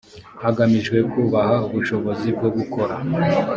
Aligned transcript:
hagamijwe 0.43 0.97
kubaha 1.11 1.55
ubushobozi 1.67 2.27
bwo 2.35 2.49
gukora 2.57 2.95